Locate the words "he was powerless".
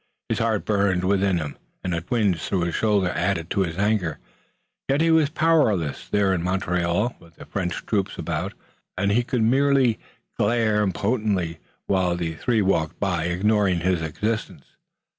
5.01-6.09